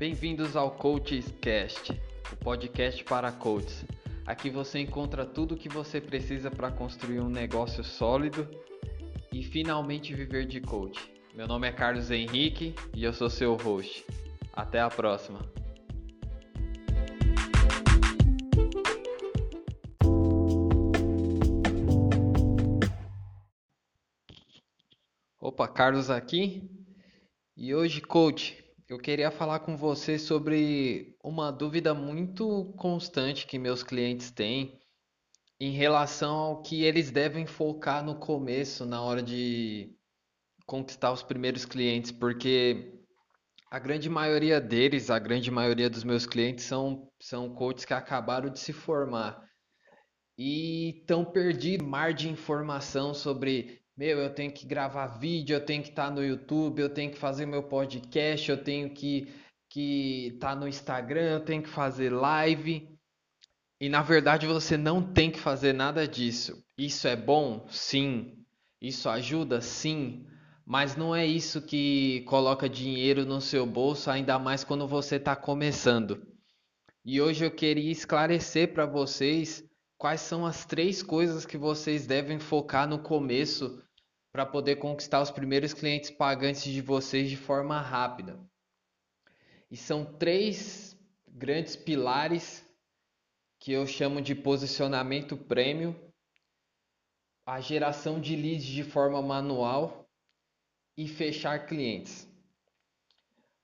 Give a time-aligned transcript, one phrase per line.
[0.00, 1.92] Bem-vindos ao Coachcast,
[2.32, 3.84] o podcast para coaches.
[4.24, 8.48] Aqui você encontra tudo o que você precisa para construir um negócio sólido
[9.30, 10.98] e finalmente viver de coach.
[11.34, 14.06] Meu nome é Carlos Henrique e eu sou seu host.
[14.54, 15.40] Até a próxima.
[25.38, 26.70] Opa, Carlos aqui.
[27.54, 33.84] E hoje, coach, eu queria falar com você sobre uma dúvida muito constante que meus
[33.84, 34.80] clientes têm
[35.60, 39.96] em relação ao que eles devem focar no começo, na hora de
[40.66, 43.00] conquistar os primeiros clientes, porque
[43.70, 48.50] a grande maioria deles, a grande maioria dos meus clientes são, são coaches que acabaram
[48.50, 49.40] de se formar
[50.36, 55.82] e estão perdidos mar de informação sobre meu, eu tenho que gravar vídeo, eu tenho
[55.82, 59.28] que estar tá no YouTube, eu tenho que fazer meu podcast, eu tenho que
[59.68, 62.88] que estar tá no Instagram, eu tenho que fazer live.
[63.78, 66.64] E na verdade você não tem que fazer nada disso.
[66.78, 67.66] Isso é bom?
[67.68, 68.38] Sim.
[68.80, 69.60] Isso ajuda?
[69.60, 70.26] Sim.
[70.64, 75.36] Mas não é isso que coloca dinheiro no seu bolso, ainda mais quando você está
[75.36, 76.26] começando.
[77.04, 79.62] E hoje eu queria esclarecer para vocês
[79.98, 83.78] quais são as três coisas que vocês devem focar no começo
[84.32, 88.38] para poder conquistar os primeiros clientes pagantes de vocês de forma rápida.
[89.70, 90.96] E são três
[91.28, 92.64] grandes pilares
[93.58, 95.94] que eu chamo de posicionamento prêmio,
[97.44, 100.08] a geração de leads de forma manual
[100.96, 102.28] e fechar clientes.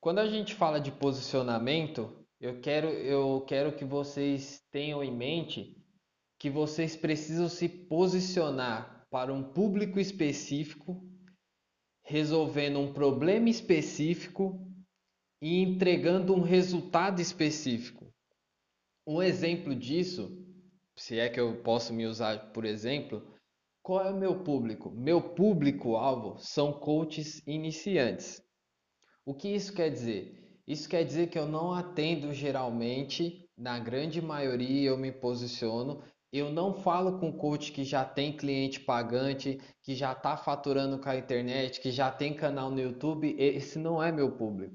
[0.00, 5.76] Quando a gente fala de posicionamento, eu quero, eu quero que vocês tenham em mente
[6.38, 11.06] que vocês precisam se posicionar para um público específico,
[12.02, 14.66] resolvendo um problema específico
[15.38, 18.10] e entregando um resultado específico.
[19.06, 20.42] Um exemplo disso,
[20.96, 23.22] se é que eu posso me usar por exemplo,
[23.82, 24.90] qual é o meu público?
[24.90, 28.42] Meu público-alvo são coaches iniciantes.
[29.26, 30.42] O que isso quer dizer?
[30.66, 36.50] Isso quer dizer que eu não atendo geralmente, na grande maioria eu me posiciono eu
[36.50, 41.16] não falo com coach que já tem cliente pagante, que já está faturando com a
[41.16, 43.36] internet, que já tem canal no YouTube.
[43.38, 44.74] Esse não é meu público.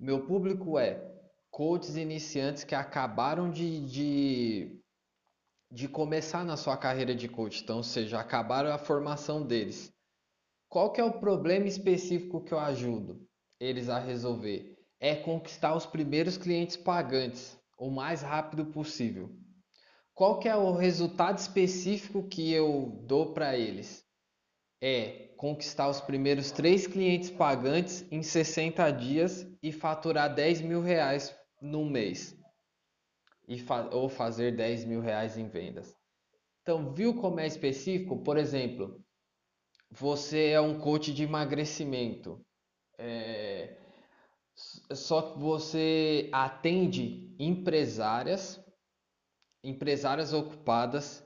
[0.00, 1.00] Meu público é
[1.48, 4.82] coaches iniciantes que acabaram de, de,
[5.70, 7.62] de começar na sua carreira de coach.
[7.62, 9.94] Então, ou seja, acabaram a formação deles.
[10.68, 13.24] Qual que é o problema específico que eu ajudo
[13.60, 14.76] eles a resolver?
[14.98, 19.30] É conquistar os primeiros clientes pagantes o mais rápido possível.
[20.14, 24.06] Qual que é o resultado específico que eu dou para eles?
[24.80, 31.36] É conquistar os primeiros três clientes pagantes em 60 dias e faturar 10 mil reais
[31.60, 32.38] no mês.
[33.48, 35.92] E fa ou fazer 10 mil reais em vendas.
[36.62, 38.22] Então, viu como é específico?
[38.22, 39.04] Por exemplo,
[39.90, 42.40] você é um coach de emagrecimento.
[42.96, 43.76] É...
[44.92, 48.63] Só que você atende empresárias
[49.64, 51.24] empresárias ocupadas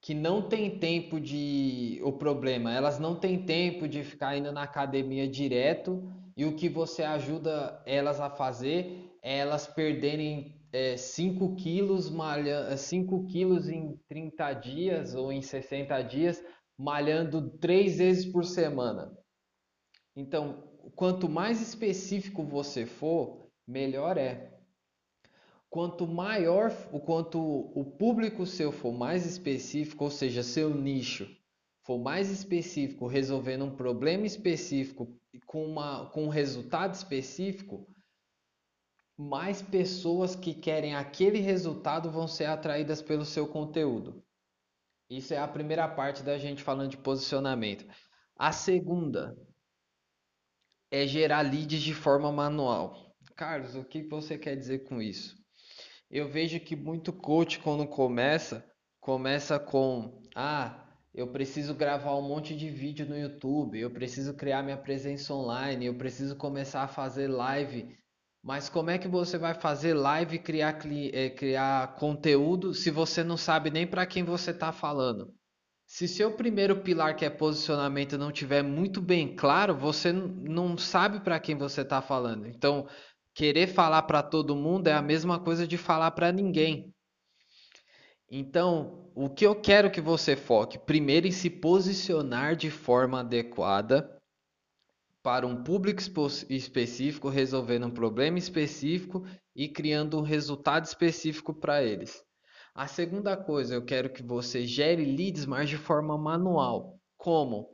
[0.00, 2.00] que não têm tempo de.
[2.04, 6.02] O problema, elas não têm tempo de ficar indo na academia direto
[6.36, 10.54] e o que você ajuda elas a fazer é elas perderem
[10.96, 16.42] 5 é, quilos, malha, 5 quilos em 30 dias ou em 60 dias,
[16.78, 19.12] malhando três vezes por semana.
[20.14, 20.62] Então,
[20.94, 24.57] quanto mais específico você for, melhor é
[25.70, 31.28] quanto maior, o quanto o público seu for mais específico, ou seja, seu nicho
[31.88, 37.88] for mais específico, resolvendo um problema específico com, uma, com um resultado específico,
[39.16, 44.22] mais pessoas que querem aquele resultado vão ser atraídas pelo seu conteúdo.
[45.08, 47.86] Isso é a primeira parte da gente falando de posicionamento.
[48.36, 49.34] A segunda
[50.90, 53.16] é gerar leads de forma manual.
[53.34, 55.37] Carlos, o que você quer dizer com isso?
[56.10, 58.64] Eu vejo que muito coach quando começa,
[59.00, 60.84] começa com ah,
[61.14, 65.86] eu preciso gravar um monte de vídeo no YouTube, eu preciso criar minha presença online,
[65.86, 67.96] eu preciso começar a fazer live.
[68.42, 70.78] Mas como é que você vai fazer live e criar,
[71.12, 75.34] é, criar conteúdo se você não sabe nem para quem você está falando?
[75.84, 81.20] Se seu primeiro pilar, que é posicionamento, não tiver muito bem claro, você não sabe
[81.20, 82.46] para quem você está falando.
[82.46, 82.86] Então,
[83.38, 86.92] querer falar para todo mundo é a mesma coisa de falar para ninguém.
[88.28, 94.12] Então, o que eu quero que você foque primeiro em se posicionar de forma adequada
[95.22, 96.02] para um público
[96.50, 99.24] específico, resolvendo um problema específico
[99.54, 102.20] e criando um resultado específico para eles.
[102.74, 106.98] A segunda coisa, eu quero que você gere leads, mas de forma manual.
[107.16, 107.70] Como?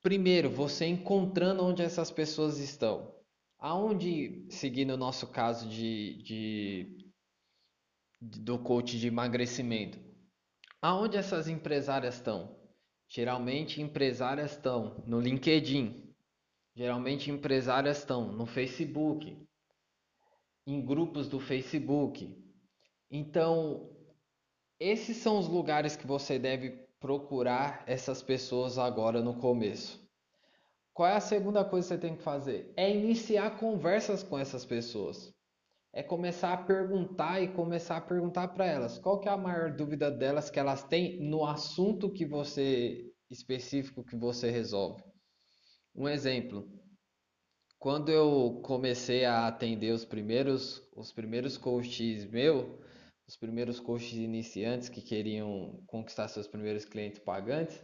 [0.00, 3.17] Primeiro, você encontrando onde essas pessoas estão.
[3.58, 7.12] Aonde, seguindo o nosso caso de, de,
[8.20, 9.98] do coach de emagrecimento,
[10.80, 12.56] aonde essas empresárias estão?
[13.08, 16.14] Geralmente empresárias estão no LinkedIn,
[16.76, 19.44] geralmente empresárias estão no Facebook,
[20.64, 22.36] em grupos do Facebook.
[23.10, 23.90] Então,
[24.78, 26.70] esses são os lugares que você deve
[27.00, 30.07] procurar essas pessoas agora no começo.
[30.98, 32.72] Qual é a segunda coisa que você tem que fazer?
[32.76, 35.32] É iniciar conversas com essas pessoas
[35.94, 39.70] é começar a perguntar e começar a perguntar para elas qual que é a maior
[39.76, 45.00] dúvida delas que elas têm no assunto que você específico que você resolve.
[45.94, 46.68] Um exemplo,
[47.78, 52.76] quando eu comecei a atender os primeiros os primeiros coaches meu,
[53.28, 57.80] os primeiros coaches iniciantes que queriam conquistar seus primeiros clientes pagantes,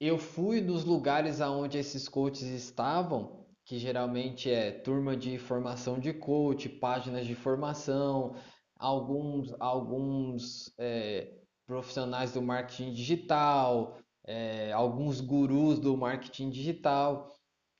[0.00, 6.12] eu fui nos lugares aonde esses coaches estavam que geralmente é turma de formação de
[6.12, 8.36] coach, páginas de formação,
[8.78, 11.32] alguns, alguns é,
[11.66, 17.34] profissionais do marketing digital, é, alguns gurus do marketing digital.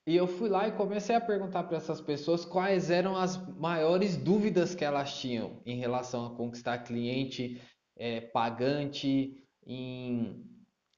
[0.09, 4.17] E eu fui lá e comecei a perguntar para essas pessoas quais eram as maiores
[4.17, 7.61] dúvidas que elas tinham em relação a conquistar cliente
[7.97, 10.45] é, pagante, em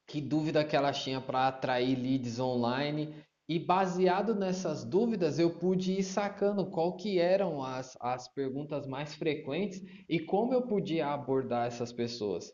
[0.08, 3.14] que dúvida que elas tinham para atrair leads online
[3.46, 9.14] e baseado nessas dúvidas, eu pude ir sacando qual que eram as, as perguntas mais
[9.14, 12.50] frequentes e como eu podia abordar essas pessoas.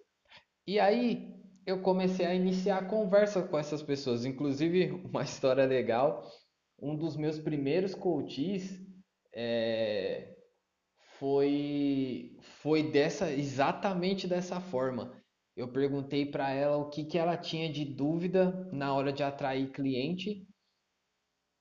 [0.67, 1.33] E aí
[1.65, 4.25] eu comecei a iniciar conversa com essas pessoas.
[4.25, 6.29] Inclusive, uma história legal,
[6.79, 8.81] um dos meus primeiros coaches
[9.33, 10.35] é,
[11.19, 15.24] foi, foi dessa exatamente dessa forma.
[15.57, 19.71] Eu perguntei para ela o que, que ela tinha de dúvida na hora de atrair
[19.71, 20.47] cliente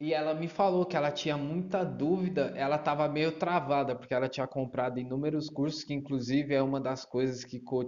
[0.04, 4.28] e ela me falou que ela tinha muita dúvida, ela estava meio travada, porque ela
[4.28, 7.86] tinha comprado inúmeros cursos, que inclusive é uma das coisas que, co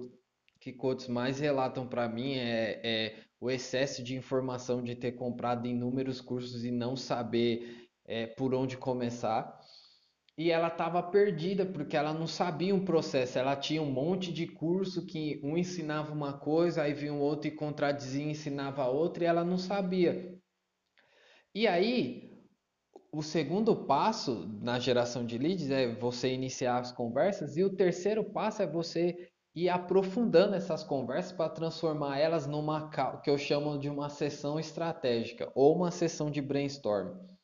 [0.62, 5.68] que coaches mais relatam para mim, é, é, o excesso de informação de ter comprado
[5.68, 9.60] inúmeros cursos e não saber é, por onde começar.
[10.38, 14.46] E ela estava perdida, porque ela não sabia um processo, ela tinha um monte de
[14.48, 19.28] curso que um ensinava uma coisa, aí vinha um outro e contradizia ensinava outra, e
[19.28, 20.38] ela não sabia.
[21.54, 22.36] E aí,
[23.14, 28.22] o segundo passo na geração de leads é você iniciar as conversas, e o terceiro
[28.26, 32.90] passo é você ir aprofundando essas conversas para transformar elas numa
[33.24, 37.35] que eu chamo de uma sessão estratégica ou uma sessão de brainstorm.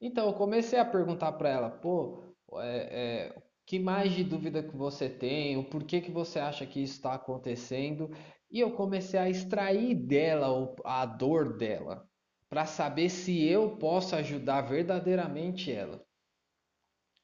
[0.00, 4.76] Então eu comecei a perguntar para ela, pô, é, é, que mais de dúvida que
[4.76, 8.10] você tem, o porquê que você acha que isso está acontecendo,
[8.50, 12.08] e eu comecei a extrair dela a dor dela
[12.48, 16.04] para saber se eu posso ajudar verdadeiramente ela.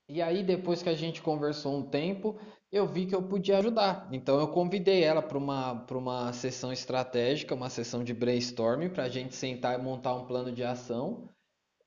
[0.08, 2.38] E aí, depois que a gente conversou um tempo,
[2.70, 4.08] eu vi que eu podia ajudar.
[4.12, 9.08] Então, eu convidei ela para uma, uma sessão estratégica, uma sessão de brainstorming, para a
[9.08, 11.28] gente sentar e montar um plano de ação.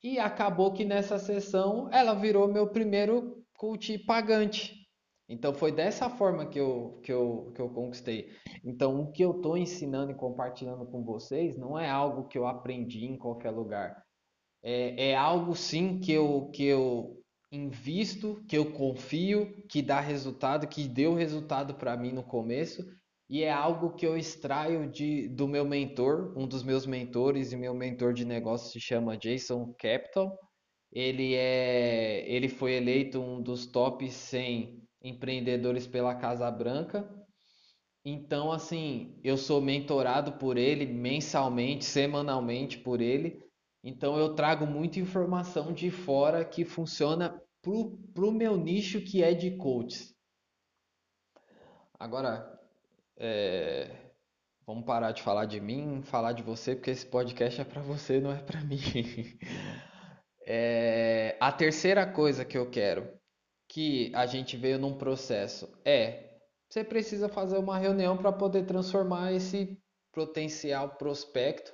[0.03, 4.79] E acabou que nessa sessão ela virou meu primeiro coach pagante.
[5.27, 8.29] Então foi dessa forma que eu, que eu, que eu conquistei.
[8.63, 12.47] Então o que eu estou ensinando e compartilhando com vocês não é algo que eu
[12.47, 14.03] aprendi em qualquer lugar.
[14.63, 20.67] É, é algo sim que eu, que eu invisto, que eu confio, que dá resultado,
[20.67, 22.83] que deu resultado para mim no começo.
[23.29, 27.57] E é algo que eu extraio de, do meu mentor, um dos meus mentores e
[27.57, 30.35] meu mentor de negócio se chama Jason Capital.
[30.91, 37.07] Ele, é, ele foi eleito um dos top 100 empreendedores pela Casa Branca.
[38.03, 43.39] Então, assim, eu sou mentorado por ele mensalmente, semanalmente por ele.
[43.83, 49.35] Então, eu trago muita informação de fora que funciona para o meu nicho que é
[49.35, 50.15] de coaches.
[51.99, 52.58] Agora,
[53.19, 53.91] é,
[54.65, 58.21] vamos parar de falar de mim, falar de você, porque esse podcast é para você,
[58.21, 58.79] não é para mim.
[60.47, 63.19] É, a terceira coisa que eu quero
[63.67, 69.33] que a gente veio num processo é você precisa fazer uma reunião para poder transformar
[69.33, 69.77] esse
[70.13, 71.73] potencial prospecto,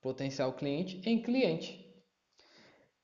[0.00, 1.80] potencial cliente em cliente.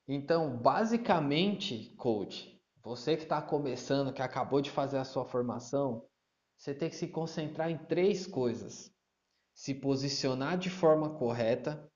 [0.06, 6.07] Então, basicamente, coach, você que está começando, que acabou de fazer a sua formação,
[6.58, 8.92] você tem que se concentrar em três coisas:
[9.54, 11.88] se posicionar de forma correta,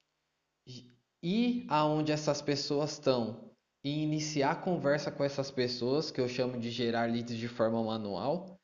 [1.22, 3.50] ir aonde essas pessoas estão
[3.84, 8.56] e iniciar conversa com essas pessoas, que eu chamo de gerar leads de forma manual.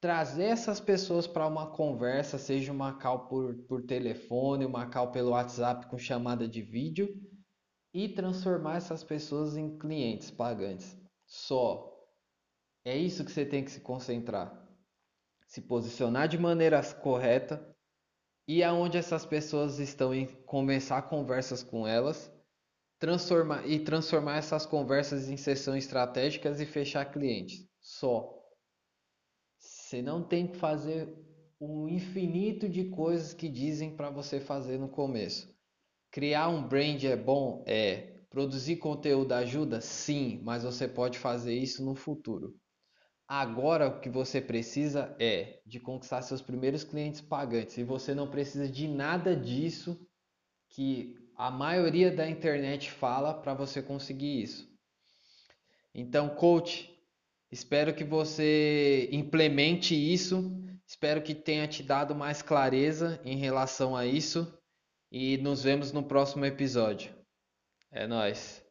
[0.00, 5.30] Trazer essas pessoas para uma conversa, seja uma call por, por telefone, uma call pelo
[5.30, 7.08] WhatsApp com chamada de vídeo,
[7.92, 10.98] e transformar essas pessoas em clientes pagantes.
[11.26, 11.93] Só.
[12.86, 14.62] É isso que você tem que se concentrar.
[15.46, 17.74] Se posicionar de maneira correta
[18.46, 22.30] e aonde essas pessoas estão e começar conversas com elas,
[22.98, 27.66] transformar e transformar essas conversas em sessões estratégicas e fechar clientes.
[27.80, 28.38] Só.
[29.58, 31.08] Você não tem que fazer
[31.58, 35.54] um infinito de coisas que dizem para você fazer no começo.
[36.10, 37.64] Criar um brand é bom?
[37.66, 38.12] É.
[38.28, 39.80] Produzir conteúdo ajuda?
[39.80, 42.60] Sim, mas você pode fazer isso no futuro.
[43.26, 48.30] Agora o que você precisa é de conquistar seus primeiros clientes pagantes e você não
[48.30, 49.98] precisa de nada disso
[50.68, 54.72] que a maioria da internet fala para você conseguir isso.
[55.94, 56.92] Então, coach,
[57.50, 60.60] espero que você implemente isso.
[60.86, 64.52] Espero que tenha te dado mais clareza em relação a isso
[65.10, 67.14] e nos vemos no próximo episódio.
[67.90, 68.63] É nóis.